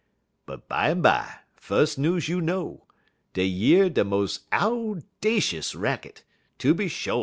"But 0.47 0.67
bimeby, 0.67 1.41
fus' 1.53 1.95
news 1.95 2.27
you 2.27 2.41
know, 2.41 2.87
dey 3.33 3.45
year 3.45 3.87
de 3.87 4.03
mos' 4.03 4.39
owdashus 4.51 5.75
racket, 5.75 6.23
tooby 6.57 6.89
sho'. 6.89 7.19